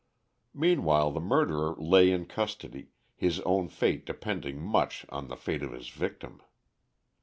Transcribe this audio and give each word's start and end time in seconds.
Meanwhile 0.55 1.11
the 1.11 1.19
murderer 1.19 1.75
lay 1.77 2.09
in 2.11 2.25
custody, 2.25 2.87
his 3.15 3.39
own 3.41 3.67
fate 3.67 4.03
depending 4.03 4.59
much 4.59 5.05
on 5.09 5.27
the 5.27 5.37
fate 5.37 5.61
of 5.61 5.73
his 5.73 5.89
victim. 5.89 6.41